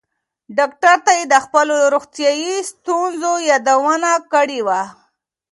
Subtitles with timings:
[0.57, 4.81] ډاکټر ته یې د خپلو روغتیایي ستونزو یادونه کړې وه.